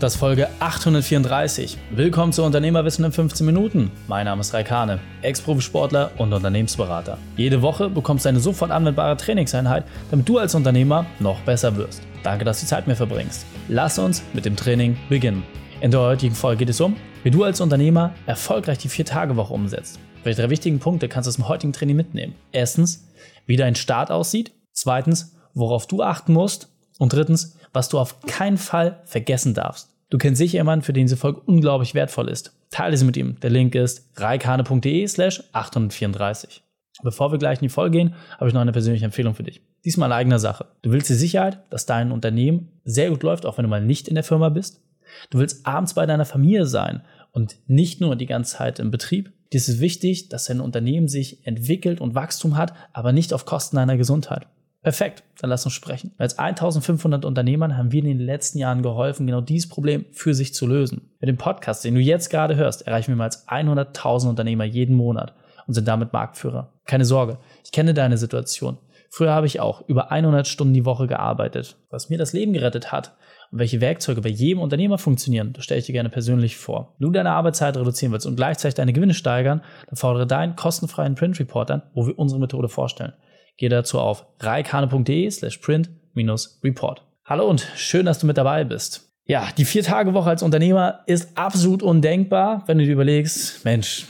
Das 0.00 0.14
ist 0.14 0.20
Folge 0.20 0.48
834. 0.60 1.76
Willkommen 1.90 2.32
zu 2.32 2.44
Unternehmerwissen 2.44 3.04
in 3.04 3.10
15 3.10 3.44
Minuten. 3.44 3.90
Mein 4.06 4.26
Name 4.26 4.42
ist 4.42 4.54
Raikane, 4.54 5.00
Ex-Profisportler 5.22 6.12
und 6.18 6.32
Unternehmensberater. 6.32 7.18
Jede 7.36 7.62
Woche 7.62 7.90
bekommst 7.90 8.24
du 8.24 8.28
eine 8.28 8.38
sofort 8.38 8.70
anwendbare 8.70 9.16
Trainingseinheit, 9.16 9.84
damit 10.12 10.28
du 10.28 10.38
als 10.38 10.54
Unternehmer 10.54 11.04
noch 11.18 11.40
besser 11.40 11.76
wirst. 11.76 12.02
Danke, 12.22 12.44
dass 12.44 12.60
du 12.60 12.66
Zeit 12.66 12.86
mit 12.86 12.90
mir 12.90 12.96
verbringst. 12.96 13.44
Lass 13.66 13.98
uns 13.98 14.22
mit 14.34 14.44
dem 14.44 14.54
Training 14.54 14.96
beginnen. 15.08 15.42
In 15.80 15.90
der 15.90 16.00
heutigen 16.00 16.36
Folge 16.36 16.58
geht 16.58 16.70
es 16.70 16.80
um, 16.80 16.94
wie 17.24 17.32
du 17.32 17.42
als 17.42 17.60
Unternehmer 17.60 18.14
erfolgreich 18.26 18.78
die 18.78 18.90
4-Tage-Woche 18.90 19.52
umsetzt. 19.52 19.98
Welche 20.22 20.42
drei 20.42 20.50
wichtigen 20.50 20.78
Punkte 20.78 21.08
kannst 21.08 21.26
du 21.26 21.30
aus 21.30 21.36
dem 21.36 21.48
heutigen 21.48 21.72
Training 21.72 21.96
mitnehmen? 21.96 22.36
Erstens, 22.52 23.08
wie 23.46 23.56
dein 23.56 23.74
Start 23.74 24.12
aussieht. 24.12 24.52
Zweitens, 24.72 25.34
worauf 25.54 25.88
du 25.88 26.04
achten 26.04 26.34
musst. 26.34 26.68
Und 26.98 27.12
drittens, 27.12 27.56
was 27.72 27.88
du 27.88 27.98
auf 27.98 28.20
keinen 28.22 28.58
Fall 28.58 29.00
vergessen 29.04 29.54
darfst. 29.54 29.90
Du 30.10 30.18
kennst 30.18 30.38
sicher 30.38 30.58
jemanden, 30.58 30.84
für 30.84 30.92
den 30.92 31.06
diese 31.06 31.16
Folge 31.16 31.40
unglaublich 31.40 31.94
wertvoll 31.94 32.28
ist. 32.28 32.54
Teile 32.70 32.96
sie 32.96 33.04
mit 33.04 33.16
ihm. 33.16 33.38
Der 33.40 33.50
Link 33.50 33.74
ist 33.74 34.10
reikane.de 34.16 35.06
slash 35.06 35.42
834. 35.52 36.62
Bevor 37.02 37.30
wir 37.30 37.38
gleich 37.38 37.58
in 37.58 37.68
die 37.68 37.72
Folge 37.72 37.98
gehen, 37.98 38.14
habe 38.36 38.48
ich 38.48 38.54
noch 38.54 38.60
eine 38.60 38.72
persönliche 38.72 39.04
Empfehlung 39.04 39.34
für 39.34 39.44
dich. 39.44 39.62
Diesmal 39.84 40.12
eigener 40.12 40.38
Sache. 40.38 40.66
Du 40.82 40.90
willst 40.90 41.08
die 41.08 41.14
Sicherheit, 41.14 41.60
dass 41.70 41.86
dein 41.86 42.10
Unternehmen 42.10 42.72
sehr 42.84 43.10
gut 43.10 43.22
läuft, 43.22 43.46
auch 43.46 43.58
wenn 43.58 43.62
du 43.62 43.68
mal 43.68 43.84
nicht 43.84 44.08
in 44.08 44.14
der 44.14 44.24
Firma 44.24 44.48
bist. 44.48 44.82
Du 45.30 45.38
willst 45.38 45.66
abends 45.66 45.94
bei 45.94 46.06
deiner 46.06 46.24
Familie 46.24 46.66
sein 46.66 47.02
und 47.32 47.56
nicht 47.66 48.00
nur 48.00 48.16
die 48.16 48.26
ganze 48.26 48.56
Zeit 48.56 48.78
im 48.80 48.90
Betrieb. 48.90 49.32
Dir 49.52 49.58
ist 49.58 49.80
wichtig, 49.80 50.28
dass 50.28 50.46
dein 50.46 50.60
Unternehmen 50.60 51.08
sich 51.08 51.46
entwickelt 51.46 52.00
und 52.00 52.14
Wachstum 52.14 52.56
hat, 52.56 52.74
aber 52.92 53.12
nicht 53.12 53.32
auf 53.32 53.44
Kosten 53.44 53.76
deiner 53.76 53.96
Gesundheit. 53.96 54.46
Perfekt, 54.82 55.24
dann 55.40 55.50
lass 55.50 55.64
uns 55.64 55.74
sprechen. 55.74 56.14
Als 56.18 56.38
1500 56.38 57.24
Unternehmern 57.24 57.76
haben 57.76 57.90
wir 57.90 57.98
in 57.98 58.06
den 58.06 58.20
letzten 58.20 58.58
Jahren 58.58 58.82
geholfen, 58.82 59.26
genau 59.26 59.40
dieses 59.40 59.68
Problem 59.68 60.06
für 60.12 60.34
sich 60.34 60.54
zu 60.54 60.66
lösen. 60.66 61.10
Mit 61.20 61.28
dem 61.28 61.36
Podcast, 61.36 61.84
den 61.84 61.94
du 61.94 62.00
jetzt 62.00 62.30
gerade 62.30 62.54
hörst, 62.54 62.86
erreichen 62.86 63.08
wir 63.08 63.16
mehr 63.16 63.24
als 63.24 63.48
100.000 63.48 64.28
Unternehmer 64.28 64.64
jeden 64.64 64.94
Monat 64.94 65.34
und 65.66 65.74
sind 65.74 65.88
damit 65.88 66.12
Marktführer. 66.12 66.72
Keine 66.84 67.04
Sorge, 67.04 67.38
ich 67.64 67.72
kenne 67.72 67.92
deine 67.92 68.18
Situation. 68.18 68.78
Früher 69.10 69.32
habe 69.32 69.46
ich 69.46 69.58
auch 69.60 69.82
über 69.88 70.12
100 70.12 70.46
Stunden 70.46 70.74
die 70.74 70.84
Woche 70.84 71.06
gearbeitet. 71.06 71.76
Was 71.90 72.08
mir 72.08 72.18
das 72.18 72.32
Leben 72.32 72.52
gerettet 72.52 72.92
hat 72.92 73.16
und 73.50 73.58
welche 73.58 73.80
Werkzeuge 73.80 74.20
bei 74.20 74.28
jedem 74.28 74.60
Unternehmer 74.60 74.98
funktionieren, 74.98 75.54
das 75.54 75.64
stelle 75.64 75.80
ich 75.80 75.86
dir 75.86 75.92
gerne 75.92 76.10
persönlich 76.10 76.56
vor. 76.56 76.94
Wenn 76.98 77.06
du 77.06 77.12
deine 77.12 77.32
Arbeitszeit 77.32 77.76
reduzieren 77.76 78.12
willst 78.12 78.26
und 78.26 78.36
gleichzeitig 78.36 78.74
deine 78.74 78.92
Gewinne 78.92 79.14
steigern, 79.14 79.62
dann 79.86 79.96
fordere 79.96 80.26
deinen 80.26 80.56
kostenfreien 80.56 81.14
Print 81.14 81.40
Report 81.40 81.70
an, 81.70 81.82
wo 81.94 82.06
wir 82.06 82.18
unsere 82.18 82.40
Methode 82.40 82.68
vorstellen. 82.68 83.14
Geh 83.58 83.68
dazu 83.68 83.98
auf 83.98 84.24
reikane.de 84.38 85.28
slash 85.30 85.58
print-report. 85.58 87.02
Hallo 87.24 87.50
und 87.50 87.60
schön, 87.74 88.06
dass 88.06 88.20
du 88.20 88.26
mit 88.26 88.38
dabei 88.38 88.62
bist. 88.62 89.10
Ja, 89.26 89.48
die 89.58 89.64
Vier-Tage-Woche 89.64 90.30
als 90.30 90.44
Unternehmer 90.44 91.00
ist 91.06 91.36
absolut 91.36 91.82
undenkbar, 91.82 92.62
wenn 92.66 92.78
du 92.78 92.84
dir 92.84 92.92
überlegst, 92.92 93.64
Mensch, 93.64 94.06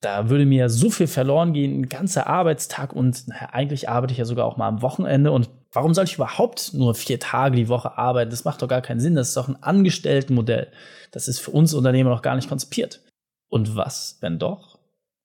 da 0.00 0.28
würde 0.28 0.46
mir 0.46 0.68
so 0.68 0.90
viel 0.90 1.06
verloren 1.06 1.52
gehen, 1.52 1.80
ein 1.80 1.88
ganzer 1.88 2.26
Arbeitstag 2.26 2.92
und 2.92 3.28
naja, 3.28 3.50
eigentlich 3.52 3.88
arbeite 3.88 4.12
ich 4.12 4.18
ja 4.18 4.24
sogar 4.24 4.46
auch 4.46 4.56
mal 4.56 4.68
am 4.68 4.82
Wochenende 4.82 5.30
und 5.30 5.48
warum 5.72 5.94
soll 5.94 6.04
ich 6.04 6.16
überhaupt 6.16 6.74
nur 6.74 6.96
vier 6.96 7.20
Tage 7.20 7.54
die 7.56 7.68
Woche 7.68 7.96
arbeiten? 7.96 8.30
Das 8.30 8.44
macht 8.44 8.62
doch 8.62 8.68
gar 8.68 8.82
keinen 8.82 9.00
Sinn. 9.00 9.14
Das 9.14 9.28
ist 9.28 9.36
doch 9.36 9.48
ein 9.48 9.62
Angestelltenmodell. 9.62 10.72
Das 11.12 11.28
ist 11.28 11.38
für 11.38 11.52
uns 11.52 11.72
Unternehmer 11.72 12.10
noch 12.10 12.22
gar 12.22 12.34
nicht 12.34 12.48
konzipiert. 12.48 13.00
Und 13.48 13.76
was, 13.76 14.18
wenn 14.20 14.40
doch? 14.40 14.77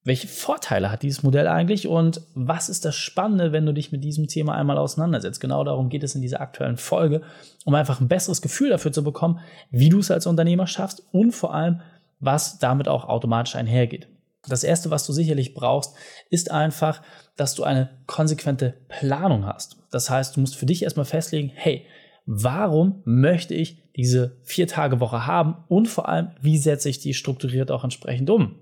Welche 0.05 0.27
Vorteile 0.27 0.91
hat 0.91 1.01
dieses 1.01 1.23
Modell 1.23 1.47
eigentlich 1.47 1.87
und 1.87 2.21
was 2.35 2.67
ist 2.67 2.83
das 2.83 2.95
Spannende, 2.95 3.53
wenn 3.53 3.65
du 3.65 3.73
dich 3.73 3.91
mit 3.91 4.03
diesem 4.03 4.27
Thema 4.27 4.55
einmal 4.55 4.77
auseinandersetzt? 4.77 5.39
Genau 5.39 5.63
darum 5.63 5.89
geht 5.89 6.03
es 6.03 6.15
in 6.15 6.21
dieser 6.21 6.41
aktuellen 6.41 6.77
Folge, 6.77 7.21
um 7.63 7.73
einfach 7.73 8.01
ein 8.01 8.09
besseres 8.09 8.41
Gefühl 8.41 8.69
dafür 8.69 8.91
zu 8.91 9.03
bekommen, 9.03 9.39
wie 9.71 9.89
du 9.89 9.99
es 9.99 10.11
als 10.11 10.27
Unternehmer 10.27 10.67
schaffst 10.67 11.03
und 11.11 11.31
vor 11.31 11.53
allem, 11.53 11.79
was 12.19 12.59
damit 12.59 12.87
auch 12.87 13.05
automatisch 13.05 13.55
einhergeht. 13.55 14.07
Das 14.49 14.65
erste, 14.65 14.91
was 14.91 15.05
du 15.05 15.13
sicherlich 15.13 15.53
brauchst, 15.53 15.95
ist 16.29 16.51
einfach, 16.51 17.01
dass 17.37 17.55
du 17.55 17.63
eine 17.63 17.89
konsequente 18.07 18.73
Planung 18.89 19.45
hast. 19.45 19.77
Das 19.89 20.09
heißt, 20.09 20.35
du 20.35 20.41
musst 20.41 20.57
für 20.57 20.65
dich 20.65 20.83
erstmal 20.83 21.05
festlegen, 21.05 21.49
hey, 21.53 21.85
warum 22.25 23.01
möchte 23.05 23.53
ich 23.53 23.81
diese 23.95 24.37
vier 24.43 24.67
Tage 24.67 24.99
Woche 24.99 25.27
haben 25.27 25.63
und 25.69 25.87
vor 25.87 26.09
allem, 26.09 26.31
wie 26.41 26.57
setze 26.57 26.89
ich 26.89 26.99
die 26.99 27.13
strukturiert 27.13 27.71
auch 27.71 27.85
entsprechend 27.85 28.29
um? 28.29 28.55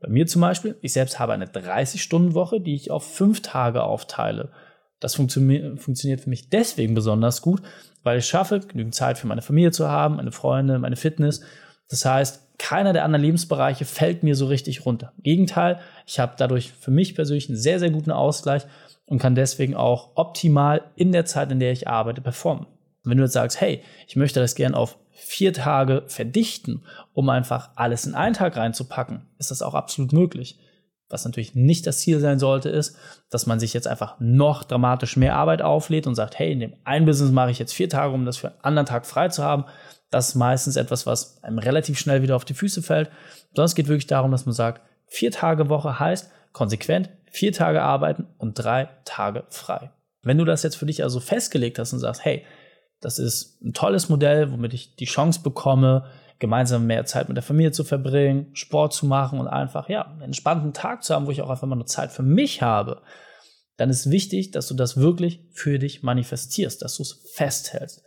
Bei 0.00 0.08
mir 0.08 0.26
zum 0.26 0.42
Beispiel, 0.42 0.76
ich 0.82 0.92
selbst 0.92 1.18
habe 1.18 1.32
eine 1.32 1.46
30-Stunden-Woche, 1.46 2.60
die 2.60 2.74
ich 2.74 2.90
auf 2.90 3.14
fünf 3.14 3.40
Tage 3.40 3.82
aufteile. 3.82 4.50
Das 5.00 5.14
funktio 5.14 5.76
funktioniert 5.76 6.20
für 6.20 6.30
mich 6.30 6.48
deswegen 6.48 6.94
besonders 6.94 7.42
gut, 7.42 7.62
weil 8.02 8.18
ich 8.18 8.26
schaffe, 8.26 8.60
genügend 8.60 8.94
Zeit 8.94 9.18
für 9.18 9.26
meine 9.26 9.42
Familie 9.42 9.70
zu 9.70 9.88
haben, 9.88 10.16
meine 10.16 10.32
Freunde, 10.32 10.78
meine 10.78 10.96
Fitness. 10.96 11.42
Das 11.88 12.04
heißt, 12.04 12.58
keiner 12.58 12.92
der 12.92 13.04
anderen 13.04 13.24
Lebensbereiche 13.24 13.84
fällt 13.84 14.22
mir 14.22 14.34
so 14.34 14.46
richtig 14.46 14.86
runter. 14.86 15.12
Im 15.18 15.22
Gegenteil, 15.22 15.80
ich 16.06 16.18
habe 16.18 16.34
dadurch 16.38 16.72
für 16.72 16.90
mich 16.90 17.14
persönlich 17.14 17.48
einen 17.48 17.58
sehr, 17.58 17.78
sehr 17.78 17.90
guten 17.90 18.10
Ausgleich 18.10 18.62
und 19.06 19.18
kann 19.18 19.34
deswegen 19.34 19.74
auch 19.74 20.10
optimal 20.14 20.82
in 20.96 21.12
der 21.12 21.24
Zeit, 21.24 21.52
in 21.52 21.60
der 21.60 21.72
ich 21.72 21.88
arbeite, 21.88 22.20
performen. 22.20 22.66
Und 22.66 23.10
wenn 23.10 23.18
du 23.18 23.24
jetzt 23.24 23.34
sagst, 23.34 23.60
hey, 23.60 23.82
ich 24.08 24.16
möchte 24.16 24.40
das 24.40 24.54
gern 24.54 24.74
auf 24.74 24.98
vier 25.16 25.52
Tage 25.52 26.04
verdichten, 26.06 26.84
um 27.12 27.28
einfach 27.28 27.70
alles 27.74 28.06
in 28.06 28.14
einen 28.14 28.34
Tag 28.34 28.56
reinzupacken, 28.56 29.26
ist 29.38 29.50
das 29.50 29.62
auch 29.62 29.74
absolut 29.74 30.12
möglich. 30.12 30.58
Was 31.08 31.24
natürlich 31.24 31.54
nicht 31.54 31.86
das 31.86 32.00
Ziel 32.00 32.18
sein 32.20 32.38
sollte, 32.38 32.68
ist, 32.68 32.96
dass 33.30 33.46
man 33.46 33.60
sich 33.60 33.72
jetzt 33.72 33.86
einfach 33.86 34.16
noch 34.18 34.64
dramatisch 34.64 35.16
mehr 35.16 35.36
Arbeit 35.36 35.62
auflädt 35.62 36.06
und 36.06 36.16
sagt, 36.16 36.38
hey, 36.38 36.52
in 36.52 36.60
dem 36.60 36.74
einen 36.84 37.06
Business 37.06 37.30
mache 37.30 37.50
ich 37.50 37.58
jetzt 37.58 37.74
vier 37.74 37.88
Tage, 37.88 38.12
um 38.12 38.24
das 38.24 38.38
für 38.38 38.48
einen 38.48 38.60
anderen 38.62 38.86
Tag 38.86 39.06
frei 39.06 39.28
zu 39.28 39.44
haben. 39.44 39.64
Das 40.10 40.30
ist 40.30 40.34
meistens 40.34 40.76
etwas, 40.76 41.06
was 41.06 41.42
einem 41.44 41.58
relativ 41.58 41.98
schnell 41.98 42.22
wieder 42.22 42.34
auf 42.34 42.44
die 42.44 42.54
Füße 42.54 42.82
fällt. 42.82 43.10
Sondern 43.50 43.66
es 43.66 43.74
geht 43.76 43.88
wirklich 43.88 44.08
darum, 44.08 44.32
dass 44.32 44.46
man 44.46 44.54
sagt, 44.54 44.82
vier 45.06 45.30
Tage 45.30 45.68
Woche 45.68 45.98
heißt 46.00 46.30
konsequent 46.52 47.10
vier 47.36 47.52
Tage 47.52 47.82
arbeiten 47.82 48.26
und 48.38 48.54
drei 48.54 48.88
Tage 49.04 49.44
frei. 49.50 49.90
Wenn 50.22 50.38
du 50.38 50.44
das 50.44 50.62
jetzt 50.62 50.76
für 50.76 50.86
dich 50.86 51.02
also 51.02 51.20
festgelegt 51.20 51.78
hast 51.78 51.92
und 51.92 51.98
sagst, 51.98 52.24
hey, 52.24 52.44
das 53.06 53.20
ist 53.20 53.62
ein 53.62 53.72
tolles 53.72 54.08
Modell, 54.08 54.50
womit 54.50 54.74
ich 54.74 54.96
die 54.96 55.04
Chance 55.04 55.38
bekomme, 55.40 56.06
gemeinsam 56.40 56.88
mehr 56.88 57.04
Zeit 57.04 57.28
mit 57.28 57.36
der 57.36 57.44
Familie 57.44 57.70
zu 57.70 57.84
verbringen, 57.84 58.48
Sport 58.52 58.94
zu 58.94 59.06
machen 59.06 59.38
und 59.38 59.46
einfach, 59.46 59.88
ja, 59.88 60.06
einen 60.06 60.22
entspannten 60.22 60.72
Tag 60.72 61.04
zu 61.04 61.14
haben, 61.14 61.24
wo 61.26 61.30
ich 61.30 61.40
auch 61.40 61.48
einfach 61.48 61.68
mal 61.68 61.76
nur 61.76 61.86
Zeit 61.86 62.10
für 62.10 62.24
mich 62.24 62.62
habe. 62.62 63.02
Dann 63.76 63.90
ist 63.90 64.10
wichtig, 64.10 64.50
dass 64.50 64.66
du 64.66 64.74
das 64.74 64.96
wirklich 64.96 65.38
für 65.52 65.78
dich 65.78 66.02
manifestierst, 66.02 66.82
dass 66.82 66.96
du 66.96 67.04
es 67.04 67.30
festhältst. 67.32 68.02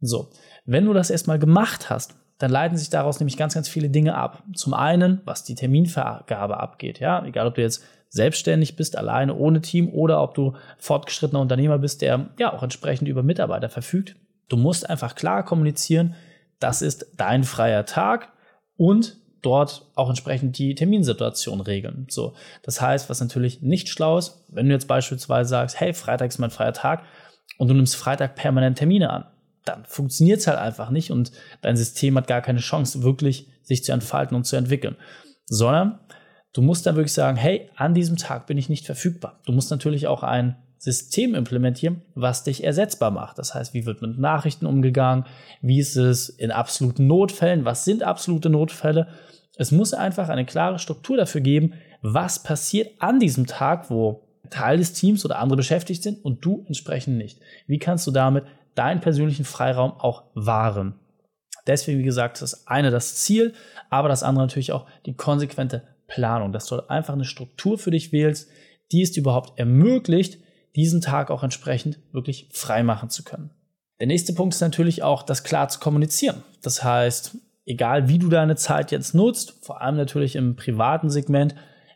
So. 0.00 0.30
Wenn 0.64 0.84
du 0.84 0.92
das 0.92 1.10
erstmal 1.10 1.40
gemacht 1.40 1.90
hast, 1.90 2.14
dann 2.38 2.52
leiten 2.52 2.76
sich 2.76 2.90
daraus 2.90 3.18
nämlich 3.18 3.36
ganz, 3.36 3.54
ganz 3.54 3.68
viele 3.68 3.90
Dinge 3.90 4.14
ab. 4.14 4.44
Zum 4.54 4.72
einen, 4.72 5.20
was 5.24 5.42
die 5.42 5.56
Terminvergabe 5.56 6.60
abgeht, 6.60 7.00
ja, 7.00 7.26
egal 7.26 7.48
ob 7.48 7.56
du 7.56 7.62
jetzt 7.62 7.82
selbstständig 8.08 8.76
bist, 8.76 8.96
alleine, 8.96 9.34
ohne 9.34 9.60
Team 9.62 9.88
oder 9.92 10.22
ob 10.22 10.36
du 10.36 10.54
fortgeschrittener 10.78 11.40
Unternehmer 11.40 11.78
bist, 11.78 12.02
der 12.02 12.28
ja 12.38 12.52
auch 12.52 12.62
entsprechend 12.62 13.08
über 13.08 13.24
Mitarbeiter 13.24 13.68
verfügt, 13.68 14.14
Du 14.48 14.56
musst 14.56 14.88
einfach 14.88 15.14
klar 15.14 15.44
kommunizieren, 15.44 16.14
das 16.58 16.82
ist 16.82 17.06
dein 17.16 17.44
freier 17.44 17.84
Tag 17.84 18.32
und 18.76 19.16
dort 19.42 19.90
auch 19.94 20.08
entsprechend 20.08 20.58
die 20.58 20.74
Terminsituation 20.74 21.60
regeln. 21.60 22.06
So, 22.08 22.34
das 22.62 22.80
heißt, 22.80 23.10
was 23.10 23.20
natürlich 23.20 23.62
nicht 23.62 23.88
schlau 23.88 24.18
ist, 24.18 24.44
wenn 24.48 24.66
du 24.66 24.72
jetzt 24.72 24.88
beispielsweise 24.88 25.50
sagst, 25.50 25.78
hey, 25.80 25.92
Freitag 25.92 26.28
ist 26.28 26.38
mein 26.38 26.50
freier 26.50 26.72
Tag 26.72 27.02
und 27.58 27.68
du 27.68 27.74
nimmst 27.74 27.96
Freitag 27.96 28.36
permanent 28.36 28.78
Termine 28.78 29.10
an, 29.10 29.26
dann 29.64 29.84
funktioniert 29.84 30.40
es 30.40 30.46
halt 30.46 30.58
einfach 30.58 30.90
nicht 30.90 31.10
und 31.10 31.32
dein 31.60 31.76
System 31.76 32.16
hat 32.16 32.26
gar 32.26 32.40
keine 32.40 32.60
Chance, 32.60 33.02
wirklich 33.02 33.48
sich 33.62 33.84
zu 33.84 33.92
entfalten 33.92 34.36
und 34.36 34.44
zu 34.44 34.56
entwickeln. 34.56 34.96
Sondern 35.46 36.00
du 36.52 36.62
musst 36.62 36.86
dann 36.86 36.96
wirklich 36.96 37.12
sagen, 37.12 37.36
hey, 37.36 37.70
an 37.76 37.94
diesem 37.94 38.16
Tag 38.16 38.46
bin 38.46 38.58
ich 38.58 38.68
nicht 38.68 38.86
verfügbar. 38.86 39.40
Du 39.44 39.52
musst 39.52 39.70
natürlich 39.70 40.06
auch 40.06 40.22
ein 40.22 40.56
System 40.84 41.34
implementieren, 41.34 42.02
was 42.14 42.44
dich 42.44 42.62
ersetzbar 42.62 43.10
macht. 43.10 43.38
Das 43.38 43.54
heißt, 43.54 43.72
wie 43.72 43.86
wird 43.86 44.02
mit 44.02 44.18
Nachrichten 44.18 44.66
umgegangen? 44.66 45.24
Wie 45.62 45.78
ist 45.80 45.96
es 45.96 46.28
in 46.28 46.50
absoluten 46.50 47.06
Notfällen? 47.06 47.64
Was 47.64 47.86
sind 47.86 48.02
absolute 48.02 48.50
Notfälle? 48.50 49.08
Es 49.56 49.72
muss 49.72 49.94
einfach 49.94 50.28
eine 50.28 50.44
klare 50.44 50.78
Struktur 50.78 51.16
dafür 51.16 51.40
geben, 51.40 51.72
was 52.02 52.42
passiert 52.42 52.90
an 52.98 53.18
diesem 53.18 53.46
Tag, 53.46 53.88
wo 53.88 54.28
Teil 54.50 54.76
des 54.76 54.92
Teams 54.92 55.24
oder 55.24 55.38
andere 55.38 55.56
beschäftigt 55.56 56.02
sind 56.02 56.22
und 56.22 56.44
du 56.44 56.64
entsprechend 56.66 57.16
nicht. 57.16 57.40
Wie 57.66 57.78
kannst 57.78 58.06
du 58.06 58.10
damit 58.10 58.44
deinen 58.74 59.00
persönlichen 59.00 59.46
Freiraum 59.46 59.92
auch 59.92 60.24
wahren? 60.34 60.96
Deswegen, 61.66 61.98
wie 61.98 62.04
gesagt, 62.04 62.42
das 62.42 62.66
eine 62.66 62.90
das 62.90 63.14
Ziel, 63.14 63.54
aber 63.88 64.10
das 64.10 64.22
andere 64.22 64.44
natürlich 64.44 64.72
auch 64.72 64.86
die 65.06 65.14
konsequente 65.14 65.82
Planung, 66.08 66.52
dass 66.52 66.66
du 66.66 66.86
einfach 66.90 67.14
eine 67.14 67.24
Struktur 67.24 67.78
für 67.78 67.90
dich 67.90 68.12
wählst, 68.12 68.50
die 68.92 69.00
es 69.00 69.12
dir 69.12 69.20
überhaupt 69.20 69.58
ermöglicht, 69.58 70.43
diesen 70.76 71.00
Tag 71.00 71.30
auch 71.30 71.42
entsprechend 71.42 71.98
wirklich 72.12 72.48
frei 72.52 72.82
machen 72.82 73.10
zu 73.10 73.22
können. 73.24 73.50
Der 74.00 74.06
nächste 74.06 74.32
Punkt 74.32 74.54
ist 74.54 74.60
natürlich 74.60 75.02
auch, 75.02 75.22
das 75.22 75.44
klar 75.44 75.68
zu 75.68 75.78
kommunizieren. 75.78 76.42
Das 76.62 76.82
heißt, 76.82 77.36
egal 77.64 78.08
wie 78.08 78.18
du 78.18 78.28
deine 78.28 78.56
Zeit 78.56 78.90
jetzt 78.90 79.14
nutzt, 79.14 79.64
vor 79.64 79.80
allem 79.80 79.96
natürlich 79.96 80.36
im 80.36 80.56
privaten 80.56 81.10
Segment, 81.10 81.54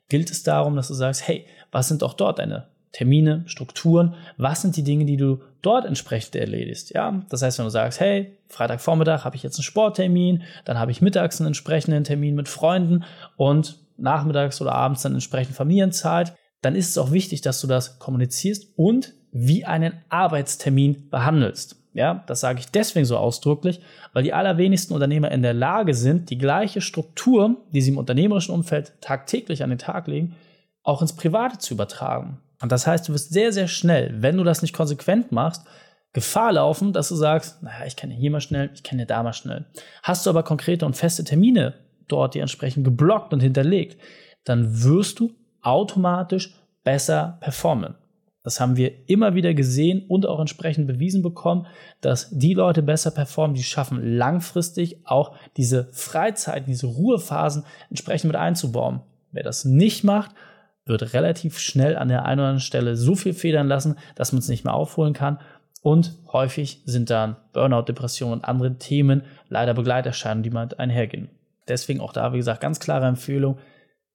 gilt 0.08 0.30
es 0.30 0.42
darum, 0.42 0.76
dass 0.76 0.88
du 0.88 0.94
sagst, 0.94 1.26
hey, 1.26 1.46
was 1.70 1.88
sind 1.88 2.02
auch 2.02 2.14
dort 2.14 2.38
deine 2.38 2.68
Termine, 2.92 3.42
Strukturen, 3.46 4.14
was 4.38 4.62
sind 4.62 4.76
die 4.76 4.82
Dinge, 4.82 5.04
die 5.04 5.16
du 5.16 5.40
dort 5.60 5.84
entsprechend 5.84 6.36
erledigst. 6.36 6.94
Ja, 6.94 7.22
das 7.28 7.42
heißt, 7.42 7.58
wenn 7.58 7.66
du 7.66 7.70
sagst, 7.70 8.00
hey, 8.00 8.38
Freitagvormittag 8.48 9.24
habe 9.24 9.36
ich 9.36 9.42
jetzt 9.42 9.58
einen 9.58 9.64
Sporttermin, 9.64 10.42
dann 10.64 10.78
habe 10.78 10.90
ich 10.90 11.02
mittags 11.02 11.40
einen 11.40 11.48
entsprechenden 11.48 12.04
Termin 12.04 12.34
mit 12.34 12.48
Freunden 12.48 13.04
und 13.36 13.78
nachmittags 13.98 14.60
oder 14.62 14.72
abends 14.72 15.02
dann 15.02 15.14
entsprechend 15.14 15.56
Familienzeit, 15.56 16.34
dann 16.60 16.74
ist 16.74 16.90
es 16.90 16.98
auch 16.98 17.12
wichtig, 17.12 17.40
dass 17.40 17.60
du 17.60 17.66
das 17.66 17.98
kommunizierst 17.98 18.72
und 18.76 19.14
wie 19.30 19.64
einen 19.64 19.92
Arbeitstermin 20.08 21.08
behandelst. 21.10 21.76
Ja, 21.94 22.22
das 22.26 22.40
sage 22.40 22.60
ich 22.60 22.70
deswegen 22.70 23.06
so 23.06 23.16
ausdrücklich, 23.16 23.80
weil 24.12 24.22
die 24.22 24.32
allerwenigsten 24.32 24.94
Unternehmer 24.94 25.32
in 25.32 25.42
der 25.42 25.54
Lage 25.54 25.94
sind, 25.94 26.30
die 26.30 26.38
gleiche 26.38 26.80
Struktur, 26.80 27.56
die 27.72 27.80
sie 27.80 27.90
im 27.90 27.98
unternehmerischen 27.98 28.54
Umfeld 28.54 28.92
tagtäglich 29.00 29.64
an 29.64 29.70
den 29.70 29.78
Tag 29.78 30.06
legen, 30.06 30.36
auch 30.82 31.02
ins 31.02 31.16
Private 31.16 31.58
zu 31.58 31.74
übertragen. 31.74 32.40
Und 32.60 32.72
das 32.72 32.86
heißt, 32.86 33.08
du 33.08 33.12
wirst 33.12 33.32
sehr, 33.32 33.52
sehr 33.52 33.68
schnell, 33.68 34.14
wenn 34.22 34.36
du 34.36 34.44
das 34.44 34.62
nicht 34.62 34.74
konsequent 34.74 35.32
machst, 35.32 35.64
Gefahr 36.12 36.52
laufen, 36.52 36.92
dass 36.92 37.08
du 37.08 37.16
sagst, 37.16 37.62
naja, 37.62 37.84
ich 37.86 37.96
kenne 37.96 38.14
hier 38.14 38.30
mal 38.30 38.40
schnell, 38.40 38.70
ich 38.74 38.82
kenne 38.82 39.04
da 39.04 39.22
mal 39.22 39.34
schnell. 39.34 39.66
Hast 40.02 40.24
du 40.24 40.30
aber 40.30 40.42
konkrete 40.42 40.86
und 40.86 40.96
feste 40.96 41.22
Termine 41.22 41.74
dort, 42.08 42.34
die 42.34 42.40
entsprechend 42.40 42.84
geblockt 42.84 43.32
und 43.32 43.40
hinterlegt, 43.40 44.00
dann 44.44 44.82
wirst 44.82 45.20
du 45.20 45.34
automatisch 45.68 46.54
besser 46.82 47.36
performen. 47.40 47.94
Das 48.42 48.60
haben 48.60 48.76
wir 48.76 49.08
immer 49.10 49.34
wieder 49.34 49.52
gesehen 49.52 50.06
und 50.08 50.24
auch 50.24 50.40
entsprechend 50.40 50.86
bewiesen 50.86 51.22
bekommen, 51.22 51.66
dass 52.00 52.30
die 52.30 52.54
Leute 52.54 52.82
besser 52.82 53.10
performen, 53.10 53.54
die 53.54 53.62
schaffen 53.62 54.16
langfristig 54.16 55.06
auch 55.06 55.36
diese 55.58 55.88
Freizeiten, 55.92 56.66
diese 56.66 56.86
Ruhephasen 56.86 57.64
entsprechend 57.90 58.28
mit 58.28 58.36
einzubauen. 58.36 59.00
Wer 59.32 59.42
das 59.42 59.66
nicht 59.66 60.02
macht, 60.04 60.30
wird 60.86 61.12
relativ 61.12 61.58
schnell 61.58 61.96
an 61.96 62.08
der 62.08 62.24
einen 62.24 62.40
oder 62.40 62.48
anderen 62.48 62.60
Stelle 62.60 62.96
so 62.96 63.14
viel 63.14 63.34
federn 63.34 63.68
lassen, 63.68 63.96
dass 64.14 64.32
man 64.32 64.38
es 64.38 64.48
nicht 64.48 64.64
mehr 64.64 64.72
aufholen 64.72 65.12
kann. 65.12 65.38
Und 65.82 66.14
häufig 66.32 66.80
sind 66.86 67.10
dann 67.10 67.36
Burnout, 67.52 67.82
Depressionen 67.82 68.38
und 68.38 68.44
andere 68.46 68.78
Themen 68.78 69.22
leider 69.50 69.74
Begleiterscheinungen, 69.74 70.42
die 70.42 70.50
mit 70.50 70.78
einhergehen. 70.78 71.28
Deswegen 71.68 72.00
auch 72.00 72.14
da, 72.14 72.32
wie 72.32 72.38
gesagt, 72.38 72.62
ganz 72.62 72.80
klare 72.80 73.06
Empfehlung, 73.06 73.58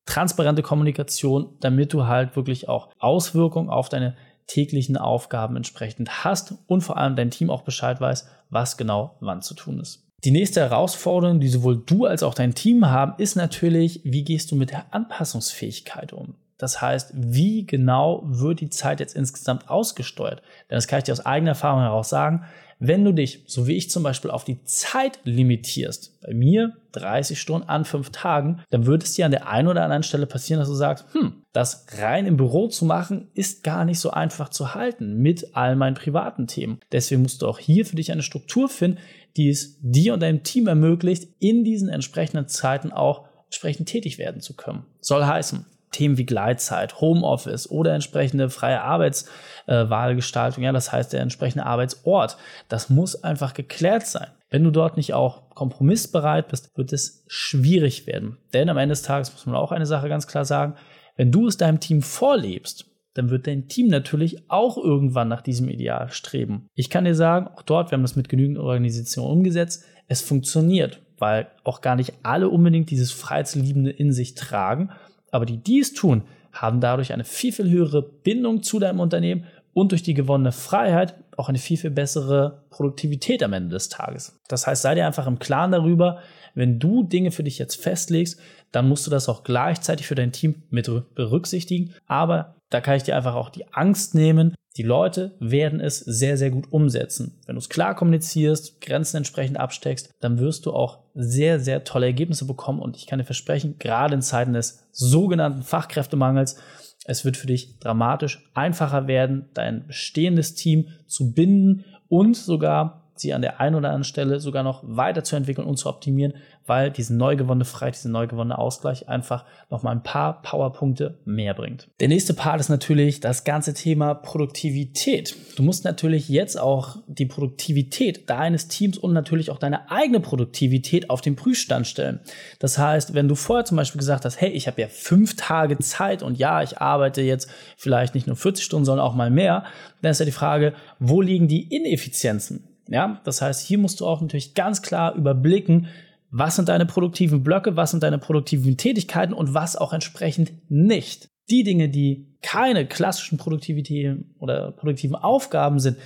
transparente 0.06 0.62
Kommunikation, 0.62 1.56
damit 1.60 1.94
du 1.94 2.06
halt 2.06 2.36
wirklich 2.36 2.70
auch 2.70 2.90
Auswirkungen 3.00 3.70
auf 3.70 3.90
deine 3.90 4.16
täglichen 4.48 4.98
Aufgaben 4.98 5.56
entsprechend 5.56 6.24
hast 6.24 6.56
und 6.68 6.82
vor 6.82 6.98
allem 6.98 7.16
dein 7.16 7.32
Team 7.32 7.50
auch 7.50 7.62
Bescheid 7.62 8.02
weiß, 8.02 8.28
was 8.50 8.78
genau 8.78 9.16
wann 9.20 9.42
zu 9.42 9.54
tun 9.54 9.80
ist. 9.80 10.04
Die 10.24 10.32
nächste 10.32 10.62
Herausforderung, 10.62 11.40
die 11.40 11.50
sowohl 11.50 11.84
du 11.86 12.06
als 12.06 12.24
auch 12.24 12.34
dein 12.34 12.56
Team 12.56 12.90
haben, 12.90 13.14
ist 13.18 13.36
natürlich, 13.36 14.02
wie 14.04 14.24
gehst 14.24 14.52
du 14.52 14.56
mit 14.56 14.72
der 14.72 14.94
Anpassungsfähigkeit 14.94 16.14
um? 16.14 16.36
Das 16.58 16.82
heißt, 16.82 17.12
wie 17.14 17.66
genau 17.66 18.22
wird 18.24 18.62
die 18.62 18.70
Zeit 18.70 19.02
jetzt 19.02 19.18
insgesamt 19.18 19.70
ausgesteuert? 19.70 20.42
Denn 20.70 20.78
das 20.78 20.88
kann 20.88 21.00
ich 21.00 21.04
dir 21.04 21.12
aus 21.12 21.26
eigener 21.26 21.52
Erfahrung 21.52 21.82
heraus 21.82 22.08
sagen. 22.08 22.46
Wenn 22.86 23.06
du 23.06 23.14
dich, 23.14 23.46
so 23.48 23.66
wie 23.66 23.78
ich 23.78 23.90
zum 23.90 24.04
Beispiel, 24.04 24.30
auf 24.30 24.44
die 24.44 24.62
Zeit 24.66 25.20
limitierst, 25.24 26.20
bei 26.20 26.34
mir 26.34 26.74
30 26.92 27.40
Stunden 27.40 27.70
an 27.70 27.86
fünf 27.86 28.10
Tagen, 28.10 28.62
dann 28.72 28.86
wird 28.86 29.04
es 29.04 29.14
dir 29.14 29.24
an 29.24 29.32
der 29.32 29.48
einen 29.48 29.70
oder 29.70 29.84
anderen 29.84 30.04
Stelle 30.04 30.26
passieren, 30.26 30.60
dass 30.60 30.68
du 30.68 30.76
sagst, 30.76 31.06
hm, 31.14 31.44
das 31.54 31.86
rein 31.98 32.26
im 32.26 32.36
Büro 32.36 32.68
zu 32.68 32.84
machen, 32.84 33.30
ist 33.36 33.64
gar 33.64 33.86
nicht 33.86 34.02
so 34.02 34.12
einfach 34.12 34.50
zu 34.50 34.76
halten 34.76 35.16
mit 35.22 35.56
all 35.56 35.78
meinen 35.78 35.94
privaten 35.94 36.46
Themen. 36.46 36.82
Deswegen 36.92 37.22
musst 37.22 37.42
du 37.42 37.48
auch 37.48 37.58
hier 37.58 37.86
für 37.86 37.96
dich 37.96 38.12
eine 38.12 38.22
Struktur 38.22 38.68
finden, 38.68 39.00
die 39.38 39.48
es 39.48 39.78
dir 39.80 40.14
und 40.14 40.22
deinem 40.22 40.44
Team 40.44 40.68
ermöglicht, 40.68 41.30
in 41.40 41.64
diesen 41.64 41.88
entsprechenden 41.88 42.50
Zeiten 42.50 42.92
auch 42.92 43.24
entsprechend 43.46 43.88
tätig 43.88 44.18
werden 44.18 44.42
zu 44.42 44.58
können. 44.58 44.86
Soll 45.00 45.26
heißen, 45.26 45.66
Themen 45.94 46.18
wie 46.18 46.26
Gleitzeit, 46.26 47.00
Homeoffice 47.00 47.70
oder 47.70 47.94
entsprechende 47.94 48.50
freie 48.50 48.82
Arbeitswahlgestaltung, 48.82 50.64
äh, 50.64 50.66
ja, 50.66 50.72
das 50.74 50.92
heißt 50.92 51.14
der 51.14 51.22
entsprechende 51.22 51.66
Arbeitsort, 51.66 52.38
das 52.68 52.90
muss 52.90 53.24
einfach 53.24 53.54
geklärt 53.54 54.06
sein. 54.06 54.28
Wenn 54.50 54.64
du 54.64 54.72
dort 54.72 54.98
nicht 54.98 55.14
auch 55.14 55.50
kompromissbereit 55.52 56.50
bist, 56.50 56.78
wird 56.78 56.94
es 56.94 57.24
schwierig 57.28 58.06
werden. 58.06 58.38
Denn 58.54 58.70
am 58.70 58.78
Ende 58.78 58.94
des 58.94 59.02
Tages 59.02 59.32
muss 59.32 59.46
man 59.46 59.56
auch 59.56 59.72
eine 59.72 59.86
Sache 59.86 60.10
ganz 60.10 60.28
klar 60.28 60.46
sagen, 60.46 60.76
wenn 61.16 61.32
du 61.32 61.48
es 61.48 61.58
deinem 61.58 61.80
Team 61.80 62.02
vorlebst, 62.02 62.86
dann 63.14 63.30
wird 63.30 63.48
dein 63.48 63.68
Team 63.68 63.88
natürlich 63.88 64.50
auch 64.50 64.78
irgendwann 64.78 65.28
nach 65.28 65.42
diesem 65.42 65.70
Ideal 65.70 66.10
streben. 66.10 66.68
Ich 66.74 66.90
kann 66.90 67.06
dir 67.06 67.16
sagen, 67.16 67.48
auch 67.48 67.62
dort, 67.62 67.92
wir 67.92 67.96
haben 67.96 68.04
das 68.04 68.16
mit 68.16 68.30
genügend 68.30 68.58
Organisationen 68.58 69.32
umgesetzt, 69.32 69.86
es 70.08 70.22
funktioniert, 70.22 71.02
weil 71.20 71.48
auch 71.64 71.82
gar 71.82 71.96
nicht 71.96 72.14
alle 72.24 72.50
unbedingt 72.50 72.90
dieses 72.90 73.12
Freiheitsliebende 73.12 73.92
in 73.92 74.12
sich 74.12 74.36
tragen 74.36 74.92
aber 75.34 75.46
die 75.48 75.58
dies 75.58 75.94
tun, 75.94 76.24
haben 76.52 76.80
dadurch 76.80 77.12
eine 77.12 77.24
viel, 77.24 77.52
viel 77.52 77.70
höhere 77.70 78.04
Bindung 78.04 78.62
zu 78.62 78.78
deinem 78.78 79.00
Unternehmen 79.00 79.46
und 79.74 79.92
durch 79.92 80.04
die 80.04 80.14
gewonnene 80.14 80.52
Freiheit 80.52 81.16
auch 81.36 81.50
eine 81.50 81.58
viel, 81.58 81.78
viel 81.78 81.90
bessere 81.90 82.64
Produktivität 82.70 83.42
am 83.42 83.54
Ende 83.54 83.70
des 83.70 83.90
Tages. 83.90 84.40
Das 84.48 84.68
heißt, 84.68 84.84
sei 84.84 84.94
dir 84.94 85.08
einfach 85.08 85.26
im 85.26 85.40
Klaren 85.40 85.72
darüber, 85.72 86.20
wenn 86.54 86.78
du 86.78 87.02
Dinge 87.02 87.32
für 87.32 87.44
dich 87.44 87.58
jetzt 87.58 87.82
festlegst, 87.82 88.40
dann 88.72 88.88
musst 88.88 89.08
du 89.08 89.12
das 89.12 89.28
auch 89.28 89.44
gleichzeitig 89.44 90.06
für 90.06 90.14
dein 90.14 90.32
Team 90.32 90.62
mit 90.70 90.86
berücksichtigen. 91.16 91.96
Aber 92.06 92.56
da 92.70 92.80
kann 92.80 92.96
ich 92.96 93.04
dir 93.04 93.16
einfach 93.16 93.34
auch 93.34 93.50
die 93.50 93.74
Angst 93.74 94.14
nehmen. 94.14 94.54
Die 94.76 94.84
Leute 94.84 95.36
werden 95.40 95.80
es 95.80 96.00
sehr, 96.00 96.36
sehr 96.36 96.50
gut 96.50 96.72
umsetzen. 96.72 97.40
Wenn 97.46 97.56
du 97.56 97.60
es 97.60 97.70
klar 97.70 97.96
kommunizierst, 97.96 98.82
Grenzen 98.82 99.18
entsprechend 99.18 99.60
absteckst, 99.60 100.12
dann 100.20 100.40
wirst 100.40 100.66
du 100.66 100.74
auch 100.74 101.00
sehr, 101.14 101.60
sehr 101.60 101.84
tolle 101.84 102.08
Ergebnisse 102.08 102.46
bekommen. 102.46 102.80
Und 102.80 102.98
ich 102.98 103.06
kann 103.06 103.20
dir 103.20 103.26
versprechen, 103.26 103.78
gerade 103.78 104.16
in 104.16 104.24
Zeiten 104.24 104.54
des 104.54 104.88
sogenannten 104.92 105.62
Fachkräftemangels, 105.62 106.58
es 107.06 107.26
wird 107.26 107.38
für 107.38 107.48
dich 107.48 107.80
dramatisch 107.80 108.50
einfacher 108.54 109.08
werden, 109.08 109.50
dein 109.54 109.86
bestehendes 109.86 110.56
Team 110.56 110.88
zu 111.06 111.34
binden 111.34 111.86
und 112.08 112.36
sogar 112.36 113.03
sie 113.24 113.34
an 113.34 113.42
der 113.42 113.60
einen 113.60 113.76
oder 113.76 113.88
anderen 113.88 114.04
Stelle 114.04 114.40
sogar 114.40 114.62
noch 114.62 114.84
weiterzuentwickeln 114.86 115.68
und 115.68 115.78
zu 115.78 115.90
optimieren, 115.90 116.34
weil 116.66 116.92
diese 116.92 117.16
neu 117.16 117.36
gewonnene 117.36 117.66
Freiheit, 117.66 117.96
dieser 117.96 118.10
neu 118.10 118.28
gewonnene 118.28 118.58
Ausgleich 118.58 119.10
einfach 119.10 119.46
noch 119.70 119.82
mal 119.84 119.92
ein 119.92 120.04
paar 120.04 120.42
Powerpunkte 120.44 121.18
mehr 121.26 121.54
bringt. 121.54 121.90
Der 122.00 122.08
nächste 122.08 122.34
Part 122.34 122.60
ist 122.60 122.70
natürlich 122.70 123.20
das 123.20 123.44
ganze 123.44 123.74
Thema 123.74 124.14
Produktivität. 124.14 125.36
Du 125.56 125.64
musst 125.64 125.84
natürlich 125.84 126.30
jetzt 126.30 126.60
auch 126.60 126.98
die 127.08 127.26
Produktivität 127.26 128.30
deines 128.30 128.68
Teams 128.68 128.98
und 128.98 129.14
natürlich 129.14 129.50
auch 129.50 129.58
deine 129.58 129.90
eigene 129.90 130.20
Produktivität 130.20 131.10
auf 131.10 131.22
den 131.22 131.36
Prüfstand 131.36 131.88
stellen. 131.88 132.20
Das 132.60 132.78
heißt, 132.78 133.14
wenn 133.14 133.28
du 133.28 133.36
vorher 133.36 133.66
zum 133.66 133.78
Beispiel 133.78 134.00
gesagt 134.00 134.26
hast, 134.26 134.40
hey, 134.40 134.52
ich 134.52 134.68
habe 134.68 134.82
ja 134.82 134.88
fünf 134.88 135.36
Tage 135.36 135.78
Zeit 135.80 136.22
und 136.22 136.38
ja, 136.38 136.62
ich 136.62 136.78
arbeite 136.80 137.22
jetzt 137.22 137.50
vielleicht 137.78 138.16
nicht 138.16 138.28
nur 138.28 138.36
40 138.36 138.64
Stunden, 138.64 138.86
sondern 138.86 139.06
auch 139.06 139.16
mal 139.16 139.32
mehr, 139.32 139.64
dann 140.02 140.12
ist 140.12 140.20
ja 140.20 140.26
die 140.26 140.32
Frage, 140.32 140.74
wo 141.00 141.22
liegen 141.22 141.48
die 141.48 141.64
Ineffizienzen? 141.76 142.73
Ja, 142.88 143.22
das 143.24 143.42
heißt, 143.42 143.66
hier 143.66 143.78
musst 143.78 144.02
du 144.02 144.08
auch 144.08 144.22
natürlich 144.22 144.56
ganz 144.56 144.82
klar 144.82 145.16
überblicken, 145.16 145.88
was 146.32 146.56
sind 146.56 146.68
deine 146.68 146.86
produktiven 146.86 147.44
Blöcke, 147.44 147.76
was 147.76 147.92
sind 147.92 148.04
deine 148.04 148.18
produktiven 148.18 148.76
Tätigkeiten 148.76 149.34
und 149.34 149.54
was 149.54 149.76
auch 149.76 149.94
entsprechend 149.94 150.52
nicht. 150.70 151.30
Die 151.50 151.64
Dinge, 151.64 151.90
die 151.90 152.38
keine 152.42 152.88
klassischen 152.88 153.38
Produktivität 153.38 154.18
oder 154.40 154.72
produktiven 154.72 155.16
Aufgaben 155.16 155.80
sind, 155.80 155.98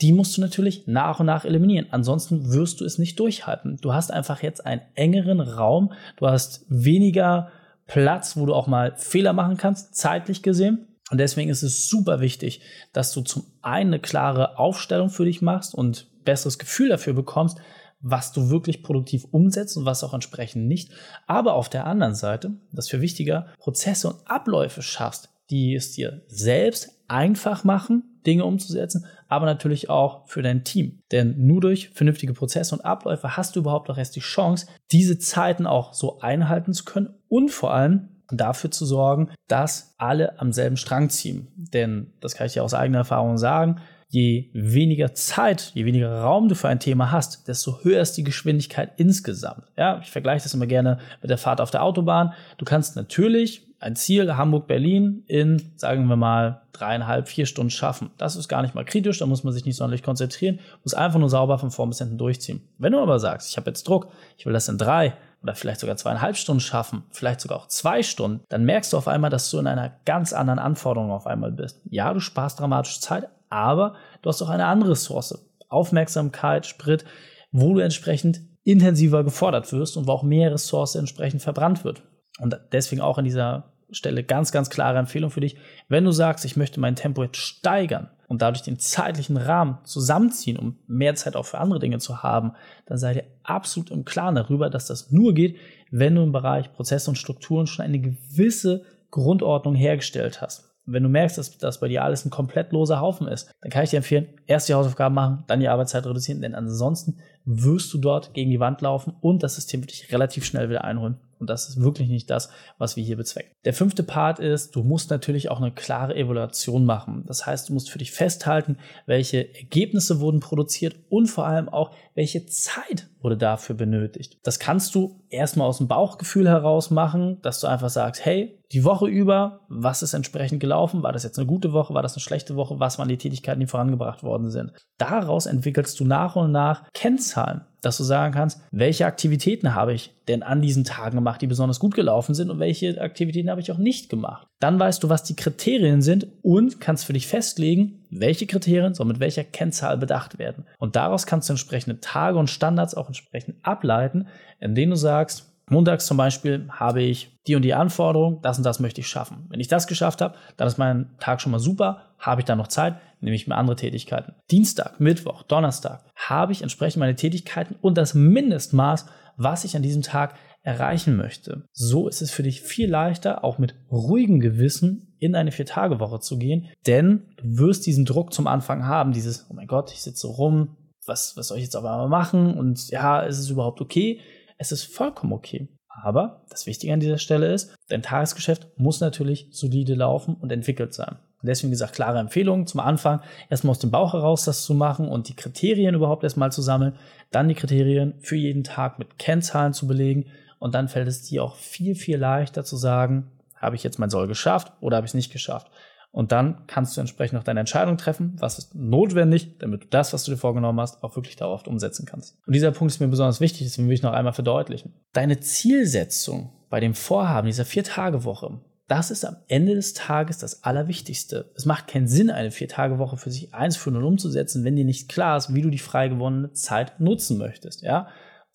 die 0.00 0.12
musst 0.12 0.36
du 0.36 0.40
natürlich 0.40 0.86
nach 0.86 1.20
und 1.20 1.26
nach 1.26 1.44
eliminieren. 1.44 1.86
Ansonsten 1.90 2.52
wirst 2.52 2.80
du 2.80 2.84
es 2.84 2.98
nicht 2.98 3.18
durchhalten. 3.18 3.78
Du 3.82 3.92
hast 3.92 4.10
einfach 4.10 4.42
jetzt 4.42 4.64
einen 4.64 4.82
engeren 4.94 5.40
Raum, 5.40 5.92
du 6.16 6.26
hast 6.26 6.64
weniger 6.68 7.50
Platz, 7.86 8.36
wo 8.36 8.46
du 8.46 8.54
auch 8.54 8.66
mal 8.66 8.94
Fehler 8.96 9.32
machen 9.32 9.56
kannst, 9.56 9.96
zeitlich 9.96 10.42
gesehen. 10.42 10.86
Und 11.12 11.18
deswegen 11.18 11.50
ist 11.50 11.62
es 11.62 11.90
super 11.90 12.20
wichtig, 12.20 12.62
dass 12.94 13.12
du 13.12 13.20
zum 13.20 13.44
einen 13.60 13.92
eine 13.92 14.00
klare 14.00 14.58
Aufstellung 14.58 15.10
für 15.10 15.26
dich 15.26 15.42
machst 15.42 15.74
und 15.74 16.06
besseres 16.24 16.58
Gefühl 16.58 16.88
dafür 16.88 17.12
bekommst, 17.12 17.58
was 18.00 18.32
du 18.32 18.48
wirklich 18.48 18.82
produktiv 18.82 19.26
umsetzt 19.30 19.76
und 19.76 19.84
was 19.84 20.02
auch 20.04 20.14
entsprechend 20.14 20.68
nicht. 20.68 20.90
Aber 21.26 21.52
auf 21.52 21.68
der 21.68 21.86
anderen 21.86 22.14
Seite, 22.14 22.52
das 22.72 22.88
für 22.88 23.02
wichtiger, 23.02 23.48
Prozesse 23.58 24.08
und 24.08 24.26
Abläufe 24.26 24.80
schaffst, 24.80 25.28
die 25.50 25.74
es 25.74 25.92
dir 25.92 26.22
selbst 26.28 26.98
einfach 27.08 27.62
machen, 27.62 28.04
Dinge 28.24 28.46
umzusetzen, 28.46 29.04
aber 29.28 29.44
natürlich 29.44 29.90
auch 29.90 30.26
für 30.28 30.40
dein 30.40 30.64
Team. 30.64 31.00
Denn 31.10 31.46
nur 31.46 31.60
durch 31.60 31.90
vernünftige 31.90 32.32
Prozesse 32.32 32.74
und 32.74 32.86
Abläufe 32.86 33.36
hast 33.36 33.54
du 33.54 33.60
überhaupt 33.60 33.90
auch 33.90 33.98
erst 33.98 34.16
die 34.16 34.20
Chance, 34.20 34.66
diese 34.92 35.18
Zeiten 35.18 35.66
auch 35.66 35.92
so 35.92 36.20
einhalten 36.20 36.72
zu 36.72 36.84
können 36.84 37.10
und 37.28 37.50
vor 37.50 37.74
allem 37.74 38.08
dafür 38.36 38.70
zu 38.70 38.86
sorgen, 38.86 39.30
dass 39.48 39.94
alle 39.98 40.40
am 40.40 40.52
selben 40.52 40.76
Strang 40.76 41.10
ziehen. 41.10 41.48
Denn, 41.56 42.12
das 42.20 42.34
kann 42.34 42.46
ich 42.46 42.52
dir 42.52 42.64
aus 42.64 42.74
eigener 42.74 42.98
Erfahrung 42.98 43.38
sagen, 43.38 43.80
je 44.08 44.50
weniger 44.52 45.14
Zeit, 45.14 45.72
je 45.74 45.86
weniger 45.86 46.20
Raum 46.20 46.48
du 46.48 46.54
für 46.54 46.68
ein 46.68 46.80
Thema 46.80 47.10
hast, 47.10 47.48
desto 47.48 47.82
höher 47.82 48.02
ist 48.02 48.12
die 48.18 48.24
Geschwindigkeit 48.24 48.92
insgesamt. 48.98 49.64
Ja, 49.76 50.00
ich 50.02 50.10
vergleiche 50.10 50.42
das 50.42 50.52
immer 50.52 50.66
gerne 50.66 50.98
mit 51.22 51.30
der 51.30 51.38
Fahrt 51.38 51.62
auf 51.62 51.70
der 51.70 51.82
Autobahn. 51.82 52.34
Du 52.58 52.66
kannst 52.66 52.94
natürlich 52.94 53.66
ein 53.80 53.96
Ziel 53.96 54.36
Hamburg-Berlin 54.36 55.24
in, 55.26 55.72
sagen 55.76 56.06
wir 56.06 56.16
mal, 56.16 56.62
dreieinhalb, 56.72 57.26
vier 57.26 57.46
Stunden 57.46 57.70
schaffen. 57.70 58.10
Das 58.18 58.36
ist 58.36 58.48
gar 58.48 58.62
nicht 58.62 58.74
mal 58.74 58.84
kritisch, 58.84 59.18
da 59.18 59.26
muss 59.26 59.44
man 59.44 59.52
sich 59.52 59.64
nicht 59.64 59.76
sonderlich 59.76 60.02
konzentrieren, 60.02 60.60
muss 60.84 60.94
einfach 60.94 61.18
nur 61.18 61.30
sauber 61.30 61.58
von 61.58 61.70
vorn 61.70 61.88
bis 61.88 61.98
hinten 61.98 62.18
durchziehen. 62.18 62.60
Wenn 62.78 62.92
du 62.92 63.00
aber 63.00 63.18
sagst, 63.18 63.50
ich 63.50 63.56
habe 63.56 63.70
jetzt 63.70 63.88
Druck, 63.88 64.08
ich 64.36 64.46
will 64.46 64.52
das 64.52 64.68
in 64.68 64.78
drei, 64.78 65.14
oder 65.42 65.54
vielleicht 65.54 65.80
sogar 65.80 65.96
zweieinhalb 65.96 66.36
Stunden 66.36 66.60
schaffen, 66.60 67.04
vielleicht 67.10 67.40
sogar 67.40 67.58
auch 67.58 67.66
zwei 67.66 68.02
Stunden, 68.02 68.44
dann 68.48 68.64
merkst 68.64 68.92
du 68.92 68.96
auf 68.96 69.08
einmal, 69.08 69.30
dass 69.30 69.50
du 69.50 69.58
in 69.58 69.66
einer 69.66 69.92
ganz 70.04 70.32
anderen 70.32 70.58
Anforderung 70.58 71.10
auf 71.10 71.26
einmal 71.26 71.52
bist. 71.52 71.80
Ja, 71.90 72.12
du 72.12 72.20
sparst 72.20 72.60
dramatisch 72.60 73.00
Zeit, 73.00 73.28
aber 73.50 73.94
du 74.22 74.28
hast 74.28 74.42
auch 74.42 74.48
eine 74.48 74.66
andere 74.66 74.92
Ressource. 74.92 75.46
Aufmerksamkeit, 75.68 76.66
Sprit, 76.66 77.04
wo 77.50 77.74
du 77.74 77.80
entsprechend 77.80 78.40
intensiver 78.64 79.24
gefordert 79.24 79.72
wirst 79.72 79.96
und 79.96 80.06
wo 80.06 80.12
auch 80.12 80.22
mehr 80.22 80.52
Ressource 80.52 80.94
entsprechend 80.94 81.42
verbrannt 81.42 81.84
wird. 81.84 82.02
Und 82.38 82.58
deswegen 82.72 83.02
auch 83.02 83.18
an 83.18 83.24
dieser 83.24 83.71
Stelle 83.94 84.24
ganz, 84.24 84.52
ganz 84.52 84.70
klare 84.70 84.98
Empfehlung 84.98 85.30
für 85.30 85.40
dich. 85.40 85.56
Wenn 85.88 86.04
du 86.04 86.12
sagst, 86.12 86.44
ich 86.44 86.56
möchte 86.56 86.80
mein 86.80 86.96
Tempo 86.96 87.22
jetzt 87.22 87.38
steigern 87.38 88.10
und 88.28 88.42
dadurch 88.42 88.62
den 88.62 88.78
zeitlichen 88.78 89.36
Rahmen 89.36 89.78
zusammenziehen, 89.84 90.58
um 90.58 90.78
mehr 90.86 91.14
Zeit 91.14 91.36
auch 91.36 91.46
für 91.46 91.58
andere 91.58 91.80
Dinge 91.80 91.98
zu 91.98 92.22
haben, 92.22 92.52
dann 92.86 92.98
sei 92.98 93.14
dir 93.14 93.24
absolut 93.42 93.90
im 93.90 94.04
Klaren 94.04 94.34
darüber, 94.34 94.70
dass 94.70 94.86
das 94.86 95.10
nur 95.10 95.34
geht, 95.34 95.56
wenn 95.90 96.14
du 96.14 96.22
im 96.22 96.32
Bereich 96.32 96.72
Prozesse 96.72 97.10
und 97.10 97.16
Strukturen 97.16 97.66
schon 97.66 97.84
eine 97.84 97.98
gewisse 97.98 98.84
Grundordnung 99.10 99.74
hergestellt 99.74 100.40
hast. 100.40 100.72
Wenn 100.84 101.04
du 101.04 101.08
merkst, 101.08 101.38
dass 101.38 101.58
das 101.58 101.78
bei 101.78 101.86
dir 101.86 102.02
alles 102.02 102.24
ein 102.24 102.30
komplett 102.30 102.72
loser 102.72 103.00
Haufen 103.00 103.28
ist, 103.28 103.52
dann 103.60 103.70
kann 103.70 103.84
ich 103.84 103.90
dir 103.90 103.98
empfehlen, 103.98 104.28
erst 104.46 104.68
die 104.68 104.74
Hausaufgaben 104.74 105.14
machen, 105.14 105.44
dann 105.46 105.60
die 105.60 105.68
Arbeitszeit 105.68 106.04
reduzieren, 106.04 106.40
denn 106.40 106.56
ansonsten 106.56 107.18
wirst 107.44 107.92
du 107.94 107.98
dort 107.98 108.34
gegen 108.34 108.50
die 108.50 108.58
Wand 108.58 108.80
laufen 108.80 109.14
und 109.20 109.44
das 109.44 109.54
System 109.54 109.80
wird 109.80 109.92
dich 109.92 110.12
relativ 110.12 110.44
schnell 110.44 110.68
wieder 110.68 110.82
einholen. 110.82 111.18
Und 111.42 111.50
das 111.50 111.68
ist 111.68 111.80
wirklich 111.82 112.08
nicht 112.08 112.30
das, 112.30 112.50
was 112.78 112.94
wir 112.94 113.02
hier 113.02 113.16
bezwecken. 113.16 113.50
Der 113.64 113.74
fünfte 113.74 114.04
Part 114.04 114.38
ist, 114.38 114.76
du 114.76 114.84
musst 114.84 115.10
natürlich 115.10 115.50
auch 115.50 115.60
eine 115.60 115.72
klare 115.72 116.14
Evaluation 116.14 116.84
machen. 116.84 117.24
Das 117.26 117.46
heißt, 117.46 117.68
du 117.68 117.72
musst 117.72 117.90
für 117.90 117.98
dich 117.98 118.12
festhalten, 118.12 118.78
welche 119.06 119.52
Ergebnisse 119.56 120.20
wurden 120.20 120.38
produziert 120.38 120.94
und 121.08 121.26
vor 121.26 121.46
allem 121.46 121.68
auch, 121.68 121.90
welche 122.14 122.46
Zeit 122.46 123.08
wurde 123.20 123.36
dafür 123.36 123.74
benötigt. 123.74 124.38
Das 124.44 124.60
kannst 124.60 124.94
du 124.94 125.20
erstmal 125.30 125.66
aus 125.66 125.78
dem 125.78 125.88
Bauchgefühl 125.88 126.48
heraus 126.48 126.92
machen, 126.92 127.40
dass 127.42 127.58
du 127.58 127.66
einfach 127.66 127.90
sagst, 127.90 128.24
hey, 128.24 128.61
die 128.72 128.84
Woche 128.84 129.06
über, 129.06 129.60
was 129.68 130.02
ist 130.02 130.14
entsprechend 130.14 130.60
gelaufen? 130.60 131.02
War 131.02 131.12
das 131.12 131.22
jetzt 131.22 131.38
eine 131.38 131.46
gute 131.46 131.72
Woche? 131.72 131.94
War 131.94 132.02
das 132.02 132.14
eine 132.14 132.20
schlechte 132.22 132.56
Woche? 132.56 132.80
Was 132.80 132.98
waren 132.98 133.08
die 133.08 133.18
Tätigkeiten, 133.18 133.60
die 133.60 133.66
vorangebracht 133.66 134.22
worden 134.22 134.50
sind? 134.50 134.72
Daraus 134.98 135.46
entwickelst 135.46 135.98
du 136.00 136.04
nach 136.04 136.36
und 136.36 136.52
nach 136.52 136.84
Kennzahlen 136.92 137.62
dass 137.82 137.96
du 137.96 138.04
sagen 138.04 138.32
kannst, 138.32 138.60
welche 138.70 139.06
Aktivitäten 139.06 139.74
habe 139.74 139.92
ich 139.92 140.14
denn 140.28 140.44
an 140.44 140.62
diesen 140.62 140.84
Tagen 140.84 141.16
gemacht, 141.16 141.42
die 141.42 141.48
besonders 141.48 141.80
gut 141.80 141.94
gelaufen 141.94 142.34
sind 142.34 142.48
und 142.48 142.60
welche 142.60 143.00
Aktivitäten 143.00 143.50
habe 143.50 143.60
ich 143.60 143.72
auch 143.72 143.78
nicht 143.78 144.08
gemacht. 144.08 144.46
Dann 144.60 144.78
weißt 144.78 145.02
du, 145.02 145.08
was 145.08 145.24
die 145.24 145.34
Kriterien 145.34 146.00
sind 146.00 146.28
und 146.42 146.80
kannst 146.80 147.04
für 147.04 147.12
dich 147.12 147.26
festlegen, 147.26 148.04
welche 148.08 148.46
Kriterien 148.46 148.94
soll 148.94 149.06
mit 149.06 149.18
welcher 149.18 149.42
Kennzahl 149.42 149.98
bedacht 149.98 150.38
werden. 150.38 150.64
Und 150.78 150.94
daraus 150.94 151.26
kannst 151.26 151.48
du 151.48 151.54
entsprechende 151.54 151.98
Tage 151.98 152.38
und 152.38 152.48
Standards 152.48 152.94
auch 152.94 153.08
entsprechend 153.08 153.56
ableiten, 153.62 154.28
indem 154.60 154.90
du 154.90 154.96
sagst, 154.96 155.51
Montags 155.72 156.06
zum 156.06 156.16
Beispiel 156.16 156.68
habe 156.70 157.02
ich 157.02 157.40
die 157.46 157.56
und 157.56 157.62
die 157.62 157.74
Anforderung, 157.74 158.40
das 158.42 158.58
und 158.58 158.64
das 158.64 158.78
möchte 158.78 159.00
ich 159.00 159.08
schaffen. 159.08 159.46
Wenn 159.48 159.58
ich 159.58 159.68
das 159.68 159.86
geschafft 159.86 160.20
habe, 160.20 160.36
dann 160.56 160.68
ist 160.68 160.78
mein 160.78 161.10
Tag 161.18 161.40
schon 161.40 161.50
mal 161.50 161.58
super. 161.58 162.14
Habe 162.18 162.40
ich 162.40 162.44
dann 162.44 162.58
noch 162.58 162.68
Zeit, 162.68 162.94
nehme 163.20 163.34
ich 163.34 163.48
mir 163.48 163.56
andere 163.56 163.74
Tätigkeiten. 163.74 164.34
Dienstag, 164.50 165.00
Mittwoch, 165.00 165.42
Donnerstag 165.42 166.04
habe 166.14 166.52
ich 166.52 166.62
entsprechend 166.62 167.00
meine 167.00 167.16
Tätigkeiten 167.16 167.74
und 167.80 167.98
das 167.98 168.14
Mindestmaß, 168.14 169.06
was 169.36 169.64
ich 169.64 169.74
an 169.74 169.82
diesem 169.82 170.02
Tag 170.02 170.34
erreichen 170.62 171.16
möchte. 171.16 171.64
So 171.72 172.06
ist 172.06 172.22
es 172.22 172.30
für 172.30 172.44
dich 172.44 172.60
viel 172.60 172.88
leichter, 172.88 173.42
auch 173.42 173.58
mit 173.58 173.74
ruhigem 173.90 174.38
Gewissen 174.38 175.16
in 175.18 175.34
eine 175.34 175.52
Vier-Tage-Woche 175.52 176.20
zu 176.20 176.38
gehen, 176.38 176.68
denn 176.86 177.34
du 177.36 177.58
wirst 177.58 177.86
diesen 177.86 178.04
Druck 178.04 178.32
zum 178.32 178.46
Anfang 178.46 178.86
haben, 178.86 179.12
dieses, 179.12 179.46
oh 179.50 179.54
mein 179.54 179.66
Gott, 179.66 179.92
ich 179.92 180.02
sitze 180.02 180.28
rum, 180.28 180.76
was, 181.06 181.36
was 181.36 181.48
soll 181.48 181.58
ich 181.58 181.64
jetzt 181.64 181.76
aber 181.76 182.06
machen 182.08 182.54
und 182.54 182.88
ja, 182.90 183.20
ist 183.20 183.38
es 183.38 183.50
überhaupt 183.50 183.80
okay? 183.80 184.20
Es 184.62 184.70
ist 184.70 184.84
vollkommen 184.84 185.32
okay. 185.32 185.66
Aber 185.88 186.44
das 186.48 186.66
Wichtige 186.66 186.92
an 186.92 187.00
dieser 187.00 187.18
Stelle 187.18 187.52
ist, 187.52 187.74
dein 187.88 188.00
Tagesgeschäft 188.00 188.68
muss 188.76 189.00
natürlich 189.00 189.48
solide 189.50 189.96
laufen 189.96 190.36
und 190.36 190.52
entwickelt 190.52 190.94
sein. 190.94 191.16
Deswegen 191.42 191.72
gesagt, 191.72 191.96
klare 191.96 192.20
Empfehlung 192.20 192.68
zum 192.68 192.78
Anfang, 192.78 193.22
erstmal 193.50 193.72
aus 193.72 193.80
dem 193.80 193.90
Bauch 193.90 194.12
heraus 194.12 194.44
das 194.44 194.62
zu 194.62 194.74
machen 194.74 195.08
und 195.08 195.28
die 195.28 195.34
Kriterien 195.34 195.96
überhaupt 195.96 196.22
erstmal 196.22 196.52
zu 196.52 196.62
sammeln, 196.62 196.94
dann 197.32 197.48
die 197.48 197.56
Kriterien 197.56 198.14
für 198.20 198.36
jeden 198.36 198.62
Tag 198.62 199.00
mit 199.00 199.18
Kennzahlen 199.18 199.72
zu 199.72 199.88
belegen 199.88 200.26
und 200.60 200.76
dann 200.76 200.86
fällt 200.86 201.08
es 201.08 201.22
dir 201.22 201.42
auch 201.42 201.56
viel, 201.56 201.96
viel 201.96 202.18
leichter 202.18 202.62
zu 202.62 202.76
sagen, 202.76 203.32
habe 203.56 203.74
ich 203.74 203.82
jetzt 203.82 203.98
mein 203.98 204.10
Soll 204.10 204.28
geschafft 204.28 204.72
oder 204.80 204.98
habe 204.98 205.06
ich 205.06 205.10
es 205.10 205.14
nicht 205.14 205.32
geschafft. 205.32 205.72
Und 206.12 206.30
dann 206.30 206.66
kannst 206.66 206.94
du 206.96 207.00
entsprechend 207.00 207.38
noch 207.38 207.42
deine 207.42 207.60
Entscheidung 207.60 207.96
treffen, 207.96 208.36
was 208.38 208.58
ist 208.58 208.74
notwendig, 208.74 209.58
damit 209.58 209.84
du 209.84 209.86
das, 209.88 210.12
was 210.12 210.24
du 210.24 210.30
dir 210.30 210.36
vorgenommen 210.36 210.78
hast, 210.78 211.02
auch 211.02 211.16
wirklich 211.16 211.36
dauerhaft 211.36 211.66
umsetzen 211.66 212.04
kannst. 212.04 212.36
Und 212.46 212.54
dieser 212.54 212.70
Punkt 212.70 212.92
ist 212.92 213.00
mir 213.00 213.08
besonders 213.08 213.40
wichtig, 213.40 213.66
deswegen 213.66 213.88
will 213.88 213.94
ich 213.94 214.02
noch 214.02 214.12
einmal 214.12 214.34
verdeutlichen. 214.34 214.92
Deine 215.14 215.40
Zielsetzung 215.40 216.52
bei 216.68 216.80
dem 216.80 216.94
Vorhaben 216.94 217.46
dieser 217.46 217.64
Vier-Tage-Woche, 217.64 218.60
das 218.88 219.10
ist 219.10 219.24
am 219.24 219.36
Ende 219.48 219.74
des 219.74 219.94
Tages 219.94 220.36
das 220.36 220.64
Allerwichtigste. 220.64 221.50
Es 221.54 221.64
macht 221.64 221.88
keinen 221.88 222.08
Sinn, 222.08 222.30
eine 222.30 222.50
Vier-Tage-Woche 222.50 223.16
für 223.16 223.30
sich 223.30 223.54
einzuführen 223.54 223.96
und 223.96 224.04
umzusetzen, 224.04 224.64
wenn 224.64 224.76
dir 224.76 224.84
nicht 224.84 225.08
klar 225.08 225.38
ist, 225.38 225.54
wie 225.54 225.62
du 225.62 225.70
die 225.70 225.78
frei 225.78 226.08
gewonnene 226.08 226.52
Zeit 226.52 227.00
nutzen 227.00 227.38
möchtest. 227.38 227.80
Ja? 227.80 228.08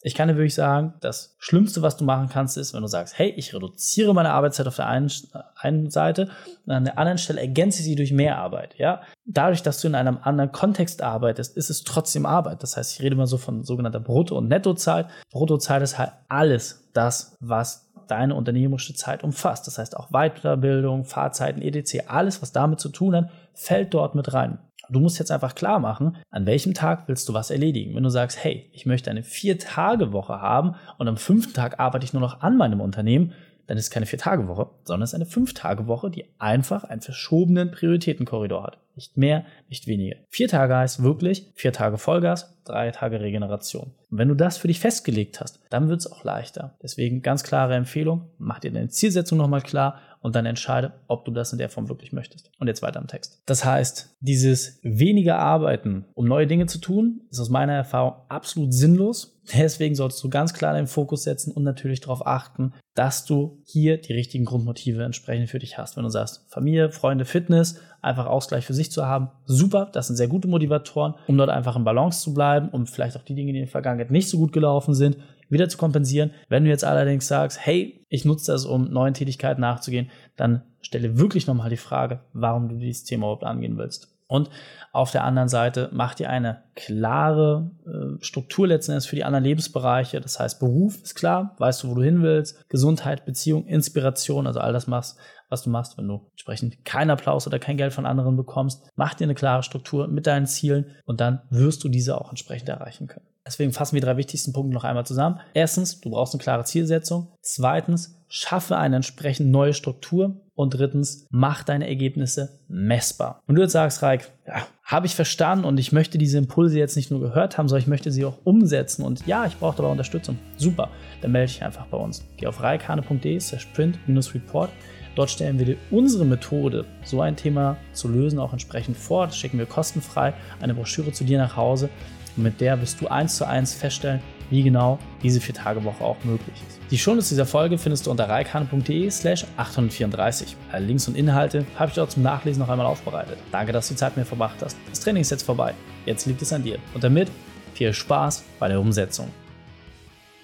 Ich 0.07 0.15
kann 0.15 0.29
dir 0.29 0.37
wirklich 0.37 0.55
sagen, 0.55 0.93
das 1.01 1.35
Schlimmste, 1.37 1.81
was 1.81 1.97
du 1.97 2.05
machen 2.05 2.29
kannst, 2.29 2.55
ist, 2.55 2.73
wenn 2.73 2.81
du 2.81 2.87
sagst, 2.87 3.19
hey, 3.19 3.29
ich 3.35 3.53
reduziere 3.53 4.13
meine 4.13 4.31
Arbeitszeit 4.31 4.65
auf 4.65 4.77
der 4.77 4.87
einen, 4.87 5.11
einen 5.55 5.89
Seite 5.89 6.29
und 6.65 6.71
an 6.71 6.85
der 6.85 6.97
anderen 6.97 7.17
Stelle 7.17 7.41
ergänze 7.41 7.79
ich 7.79 7.85
sie 7.85 7.95
durch 7.95 8.13
mehr 8.13 8.37
Arbeit. 8.37 8.75
Ja? 8.77 9.01
Dadurch, 9.25 9.63
dass 9.63 9.81
du 9.81 9.89
in 9.89 9.95
einem 9.95 10.17
anderen 10.21 10.53
Kontext 10.53 11.01
arbeitest, 11.01 11.57
ist 11.57 11.69
es 11.69 11.83
trotzdem 11.83 12.25
Arbeit. 12.25 12.63
Das 12.63 12.77
heißt, 12.77 12.93
ich 12.93 13.01
rede 13.01 13.17
mal 13.17 13.27
so 13.27 13.37
von 13.37 13.65
sogenannter 13.65 13.99
Brutto- 13.99 14.37
und 14.37 14.47
Nettozeit. 14.47 15.07
Bruttozeit 15.29 15.81
ist 15.81 15.97
halt 15.97 16.13
alles 16.29 16.87
das, 16.93 17.35
was 17.41 17.91
deine 18.07 18.33
unternehmerische 18.35 18.95
Zeit 18.95 19.25
umfasst. 19.25 19.67
Das 19.67 19.77
heißt 19.77 19.97
auch 19.97 20.11
Weiterbildung, 20.11 21.03
Fahrzeiten, 21.03 21.61
etc. 21.61 22.07
Alles, 22.07 22.41
was 22.41 22.53
damit 22.53 22.79
zu 22.79 22.87
tun 22.87 23.13
hat, 23.13 23.29
fällt 23.53 23.93
dort 23.93 24.15
mit 24.15 24.33
rein. 24.33 24.59
Du 24.89 24.99
musst 24.99 25.19
jetzt 25.19 25.31
einfach 25.31 25.55
klar 25.55 25.79
machen, 25.79 26.17
an 26.29 26.45
welchem 26.45 26.73
Tag 26.73 27.07
willst 27.07 27.27
du 27.29 27.33
was 27.33 27.51
erledigen. 27.51 27.95
Wenn 27.95 28.03
du 28.03 28.09
sagst, 28.09 28.43
hey, 28.43 28.69
ich 28.73 28.85
möchte 28.85 29.09
eine 29.09 29.23
Vier-Tage-Woche 29.23 30.41
haben 30.41 30.75
und 30.97 31.07
am 31.07 31.17
fünften 31.17 31.53
Tag 31.53 31.79
arbeite 31.79 32.05
ich 32.05 32.13
nur 32.13 32.21
noch 32.21 32.41
an 32.41 32.57
meinem 32.57 32.81
Unternehmen, 32.81 33.33
dann 33.67 33.77
ist 33.77 33.85
es 33.85 33.91
keine 33.91 34.05
Vier-Tage-Woche, 34.05 34.69
sondern 34.85 35.03
es 35.03 35.11
ist 35.11 35.15
eine 35.15 35.25
Fünf-Tage-Woche, 35.25 36.09
die 36.09 36.25
einfach 36.39 36.85
einen 36.85 37.01
verschobenen 37.01 37.71
Prioritätenkorridor 37.71 38.63
hat. 38.63 38.77
Nicht 38.95 39.15
mehr, 39.17 39.45
nicht 39.69 39.85
weniger. 39.85 40.15
Vier 40.29 40.47
Tage 40.47 40.75
heißt 40.75 41.03
wirklich 41.03 41.51
vier 41.53 41.71
Tage 41.71 41.99
Vollgas, 41.99 42.57
drei 42.63 42.89
Tage 42.91 43.19
Regeneration. 43.19 43.91
Und 44.09 44.17
wenn 44.17 44.29
du 44.29 44.33
das 44.33 44.57
für 44.57 44.67
dich 44.67 44.79
festgelegt 44.79 45.39
hast, 45.39 45.59
dann 45.69 45.89
wird 45.89 45.99
es 45.99 46.11
auch 46.11 46.23
leichter. 46.23 46.75
Deswegen 46.81 47.21
ganz 47.21 47.43
klare 47.43 47.75
Empfehlung, 47.75 48.29
mach 48.39 48.59
dir 48.59 48.71
deine 48.71 48.89
Zielsetzung 48.89 49.37
nochmal 49.37 49.61
klar 49.61 49.99
und 50.21 50.35
dann 50.35 50.45
entscheide, 50.45 50.93
ob 51.07 51.25
du 51.25 51.31
das 51.31 51.51
in 51.51 51.57
der 51.57 51.69
Form 51.69 51.89
wirklich 51.89 52.11
möchtest. 52.13 52.51
Und 52.59 52.67
jetzt 52.67 52.81
weiter 52.81 52.99
im 52.99 53.07
Text. 53.07 53.41
Das 53.45 53.65
heißt, 53.65 54.15
dieses 54.19 54.79
weniger 54.83 55.39
Arbeiten, 55.39 56.05
um 56.13 56.25
neue 56.25 56.47
Dinge 56.47 56.65
zu 56.65 56.79
tun, 56.79 57.21
ist 57.29 57.39
aus 57.39 57.49
meiner 57.49 57.73
Erfahrung 57.73 58.13
absolut 58.29 58.73
sinnlos. 58.73 59.39
Deswegen 59.53 59.95
solltest 59.95 60.23
du 60.23 60.29
ganz 60.29 60.53
klar 60.53 60.73
deinen 60.73 60.87
Fokus 60.87 61.23
setzen 61.23 61.51
und 61.51 61.63
natürlich 61.63 62.01
darauf 62.01 62.25
achten, 62.27 62.73
dass 62.95 63.25
du 63.25 63.61
hier 63.65 63.97
die 63.97 64.13
richtigen 64.13 64.43
Grundmotive 64.43 65.03
entsprechend 65.03 65.49
für 65.49 65.59
dich 65.59 65.77
hast. 65.77 65.95
Wenn 65.95 66.03
du 66.03 66.09
sagst, 66.09 66.45
Familie, 66.49 66.91
Freunde, 66.91 67.23
Fitness, 67.23 67.79
einfach 68.01 68.25
Ausgleich 68.25 68.65
für 68.65 68.73
sich 68.73 68.91
zu 68.91 69.05
haben, 69.05 69.29
super, 69.45 69.89
das 69.93 70.07
sind 70.07 70.15
sehr 70.15 70.27
gute 70.27 70.47
Motivatoren, 70.47 71.13
um 71.27 71.37
dort 71.37 71.49
einfach 71.49 71.75
in 71.75 71.83
Balance 71.83 72.21
zu 72.21 72.33
bleiben, 72.33 72.69
um 72.69 72.87
vielleicht 72.87 73.15
auch 73.15 73.23
die 73.23 73.35
Dinge, 73.35 73.53
die 73.53 73.59
in 73.59 73.65
der 73.65 73.71
Vergangenheit 73.71 74.11
nicht 74.11 74.29
so 74.29 74.37
gut 74.37 74.51
gelaufen 74.51 74.93
sind, 74.93 75.17
wieder 75.49 75.69
zu 75.69 75.77
kompensieren. 75.77 76.31
Wenn 76.49 76.63
du 76.63 76.69
jetzt 76.69 76.83
allerdings 76.83 77.27
sagst, 77.27 77.65
hey, 77.65 78.05
ich 78.09 78.25
nutze 78.25 78.51
das, 78.51 78.65
um 78.65 78.91
neuen 78.91 79.13
Tätigkeiten 79.13 79.61
nachzugehen, 79.61 80.09
dann 80.35 80.63
stelle 80.81 81.17
wirklich 81.17 81.47
nochmal 81.47 81.69
die 81.69 81.77
Frage, 81.77 82.21
warum 82.33 82.69
du 82.69 82.75
dieses 82.75 83.03
Thema 83.03 83.25
überhaupt 83.25 83.43
angehen 83.43 83.77
willst. 83.77 84.17
Und 84.27 84.49
auf 84.91 85.11
der 85.11 85.23
anderen 85.23 85.47
Seite 85.47 85.89
mach 85.93 86.13
dir 86.13 86.29
eine 86.29 86.63
klare 86.75 87.71
äh, 87.85 88.21
Struktur 88.23 88.67
letzten 88.67 88.91
Endes 88.91 89.05
für 89.05 89.15
die 89.15 89.23
anderen 89.23 89.45
Lebensbereiche. 89.45 90.19
Das 90.19 90.39
heißt, 90.39 90.59
Beruf 90.59 91.01
ist 91.01 91.15
klar, 91.15 91.55
weißt 91.59 91.83
du, 91.83 91.89
wo 91.89 91.95
du 91.95 92.03
hin 92.03 92.21
willst, 92.21 92.67
Gesundheit, 92.69 93.25
Beziehung, 93.25 93.65
Inspiration, 93.65 94.45
also 94.45 94.59
all 94.59 94.73
das 94.73 94.87
machst, 94.87 95.17
was 95.49 95.63
du 95.63 95.69
machst, 95.69 95.97
wenn 95.97 96.09
du 96.09 96.27
entsprechend 96.31 96.83
keinen 96.83 97.09
Applaus 97.09 97.47
oder 97.47 97.57
kein 97.57 97.77
Geld 97.77 97.93
von 97.93 98.05
anderen 98.05 98.35
bekommst. 98.35 98.91
Mach 98.97 99.13
dir 99.13 99.23
eine 99.23 99.35
klare 99.35 99.63
Struktur 99.63 100.07
mit 100.07 100.27
deinen 100.27 100.45
Zielen 100.45 100.87
und 101.05 101.21
dann 101.21 101.41
wirst 101.49 101.85
du 101.85 101.89
diese 101.89 102.19
auch 102.19 102.29
entsprechend 102.29 102.67
erreichen 102.67 103.07
können. 103.07 103.25
Deswegen 103.47 103.71
fassen 103.71 103.95
wir 103.95 104.01
die 104.01 104.05
drei 104.05 104.17
wichtigsten 104.17 104.53
Punkte 104.53 104.73
noch 104.73 104.83
einmal 104.83 105.05
zusammen. 105.05 105.39
Erstens, 105.53 106.01
du 106.01 106.11
brauchst 106.11 106.33
eine 106.33 106.43
klare 106.43 106.65
Zielsetzung. 106.65 107.27
Zweitens, 107.41 108.15
schaffe 108.27 108.77
eine 108.77 108.97
entsprechend 108.97 109.49
neue 109.49 109.73
Struktur. 109.73 110.35
Und 110.53 110.71
drittens, 110.71 111.27
mach 111.29 111.63
deine 111.63 111.87
Ergebnisse 111.87 112.59
messbar. 112.67 113.41
Und 113.47 113.55
du 113.55 113.61
jetzt 113.61 113.73
sagst, 113.73 114.01
Reik, 114.01 114.31
ja, 114.47 114.65
habe 114.83 115.05
ich 115.05 115.13
verstanden 115.13 115.65
und 115.65 115.79
ich 115.79 115.91
möchte 115.91 116.17
diese 116.17 116.39
Impulse 116.39 116.79
jetzt 116.79 116.95
nicht 116.95 117.11
nur 117.11 117.19
gehört 117.19 117.57
haben, 117.57 117.69
sondern 117.69 117.83
ich 117.83 117.87
möchte 117.87 118.11
sie 118.11 118.25
auch 118.25 118.39
umsetzen. 118.43 119.03
Und 119.03 119.25
ja, 119.27 119.45
ich 119.45 119.55
brauche 119.57 119.77
dabei 119.77 119.89
Unterstützung. 119.89 120.39
Super, 120.57 120.89
dann 121.21 121.31
melde 121.31 121.51
dich 121.51 121.63
einfach 121.63 121.85
bei 121.85 121.97
uns. 121.97 122.25
Geh 122.37 122.47
auf 122.47 122.61
reikane.de 122.61 123.39
print-report. 123.75 124.71
Dort 125.17 125.29
stellen 125.29 125.57
wir 125.59 125.65
dir 125.65 125.77
unsere 125.89 126.25
Methode, 126.25 126.85
so 127.03 127.21
ein 127.21 127.35
Thema 127.35 127.77
zu 127.91 128.07
lösen, 128.07 128.39
auch 128.39 128.51
entsprechend 128.51 128.97
vor. 128.97 129.27
Das 129.27 129.37
schicken 129.37 129.57
wir 129.57 129.65
kostenfrei, 129.65 130.33
eine 130.59 130.73
Broschüre 130.73 131.11
zu 131.11 131.23
dir 131.23 131.37
nach 131.37 131.55
Hause. 131.55 131.89
Und 132.37 132.43
mit 132.43 132.61
der 132.61 132.79
wirst 132.79 133.01
du 133.01 133.07
eins 133.07 133.35
zu 133.35 133.45
eins 133.45 133.73
feststellen, 133.73 134.21
wie 134.49 134.63
genau 134.63 134.99
diese 135.23 135.39
4-Tage-Woche 135.39 136.03
auch 136.03 136.17
möglich 136.23 136.55
ist. 136.67 136.79
Die 136.89 136.97
Shownotes 136.97 137.29
dieser 137.29 137.45
Folge 137.45 137.77
findest 137.77 138.05
du 138.07 138.11
unter 138.11 138.29
reikane.de 138.29 139.09
slash 139.09 139.45
834. 139.57 140.55
Alle 140.71 140.85
Links 140.85 141.07
und 141.07 141.17
Inhalte 141.17 141.65
habe 141.77 141.89
ich 141.89 141.95
dort 141.95 142.11
zum 142.11 142.23
Nachlesen 142.23 142.61
noch 142.61 142.69
einmal 142.69 142.85
aufbereitet. 142.85 143.37
Danke, 143.51 143.73
dass 143.73 143.89
du 143.89 143.93
die 143.93 143.99
Zeit 143.99 144.15
mit 144.15 144.25
mir 144.25 144.25
verbracht 144.25 144.57
hast. 144.61 144.77
Das 144.89 145.01
Training 145.01 145.21
ist 145.21 145.31
jetzt 145.31 145.43
vorbei. 145.43 145.73
Jetzt 146.05 146.25
liegt 146.27 146.41
es 146.41 146.53
an 146.53 146.63
dir. 146.63 146.77
Und 146.93 147.03
damit 147.03 147.29
viel 147.73 147.91
Spaß 147.91 148.43
bei 148.59 148.69
der 148.69 148.79
Umsetzung. 148.79 149.29